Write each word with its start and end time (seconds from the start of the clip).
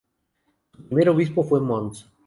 Su 0.75 0.83
primer 0.83 1.09
obispo 1.09 1.43
fue 1.43 1.61
Mons. 1.61 2.07